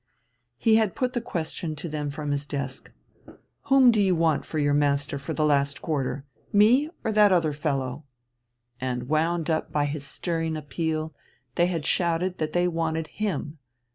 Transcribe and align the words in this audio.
He 0.57 0.77
had 0.77 0.95
put 0.95 1.13
the 1.13 1.21
question 1.21 1.75
to 1.75 1.87
them 1.87 2.09
from 2.09 2.31
his 2.31 2.47
desk 2.47 2.89
Whom 3.65 3.91
do 3.91 4.01
you 4.01 4.15
want 4.15 4.45
for 4.45 4.57
your 4.57 4.73
master 4.73 5.19
for 5.19 5.35
the 5.35 5.45
last 5.45 5.79
quarter, 5.83 6.25
me 6.51 6.89
or 7.03 7.11
that 7.11 7.31
other 7.31 7.53
fellow? 7.53 8.03
And, 8.79 9.07
wound 9.09 9.47
up 9.51 9.71
by 9.71 9.85
his 9.85 10.03
stirring 10.03 10.57
appeal, 10.57 11.13
they 11.53 11.67
had 11.67 11.85
shouted 11.85 12.39
that 12.39 12.53
they 12.53 12.67
wanted 12.67 13.09
him. 13.21 13.59